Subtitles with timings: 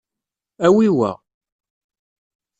[0.65, 1.11] Awi wa.